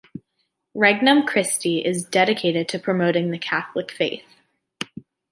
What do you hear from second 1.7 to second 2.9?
is dedicated to